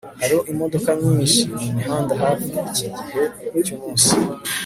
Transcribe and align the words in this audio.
hariho 0.21 0.41
imodoka 0.51 0.89
nyinshi 1.01 1.41
mumihanda 1.61 2.13
hafi 2.23 2.45
yiki 2.55 2.87
gihe 2.97 3.23
cyumunsi 3.65 4.11